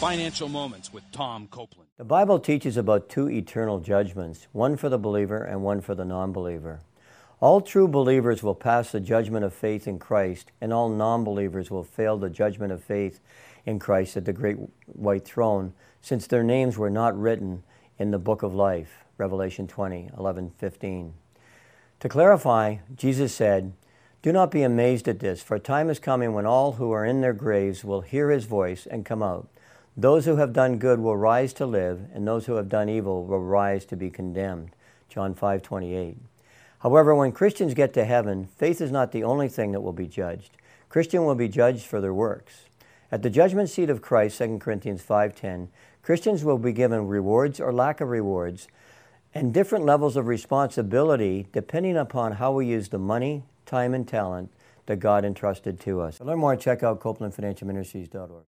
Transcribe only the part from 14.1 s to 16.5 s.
at the great white throne, since their